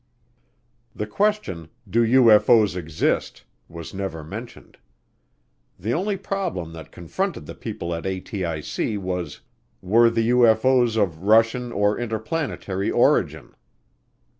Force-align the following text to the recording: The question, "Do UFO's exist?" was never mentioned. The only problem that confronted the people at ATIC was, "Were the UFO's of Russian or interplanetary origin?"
The 0.95 1.05
question, 1.05 1.69
"Do 1.87 2.03
UFO's 2.03 2.75
exist?" 2.75 3.43
was 3.69 3.93
never 3.93 4.23
mentioned. 4.23 4.79
The 5.77 5.93
only 5.93 6.17
problem 6.17 6.73
that 6.73 6.91
confronted 6.91 7.45
the 7.45 7.53
people 7.53 7.93
at 7.93 8.05
ATIC 8.05 8.97
was, 8.97 9.41
"Were 9.79 10.09
the 10.09 10.29
UFO's 10.31 10.95
of 10.97 11.21
Russian 11.25 11.71
or 11.71 11.99
interplanetary 11.99 12.89
origin?" 12.89 13.53